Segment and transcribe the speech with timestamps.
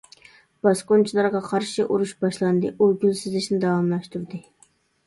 [0.67, 4.47] باسقۇنچىلارغا قارشى ئۇرۇش باشلاندى ئۇ گۈل سىزىشنى داۋاملاشتۇردى.